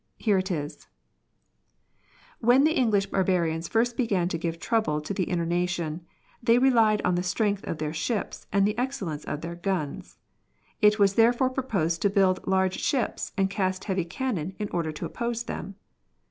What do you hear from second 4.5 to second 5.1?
trouble